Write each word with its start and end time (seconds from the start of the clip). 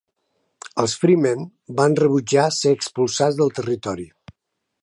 Els 0.83 0.95
Freemen 1.03 1.43
van 1.81 1.99
rebutjar 2.01 2.49
ser 2.61 2.75
expulsats 2.79 3.41
del 3.43 3.57
territori. 3.61 4.09